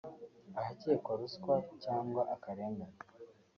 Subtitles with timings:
[0.59, 2.85] ahakekwa ruswa cyangwa akarengane